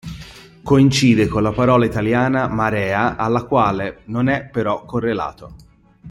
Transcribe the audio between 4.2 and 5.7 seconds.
è però correlato.